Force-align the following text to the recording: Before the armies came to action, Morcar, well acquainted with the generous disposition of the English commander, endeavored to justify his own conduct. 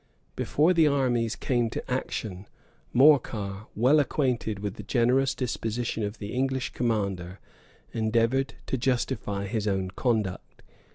Before 0.35 0.73
the 0.73 0.87
armies 0.87 1.35
came 1.35 1.69
to 1.69 1.91
action, 1.91 2.47
Morcar, 2.91 3.67
well 3.75 3.99
acquainted 3.99 4.57
with 4.57 4.73
the 4.73 4.81
generous 4.81 5.35
disposition 5.35 6.01
of 6.01 6.17
the 6.17 6.33
English 6.33 6.71
commander, 6.73 7.39
endeavored 7.93 8.55
to 8.65 8.79
justify 8.79 9.45
his 9.45 9.67
own 9.67 9.91
conduct. 9.91 10.63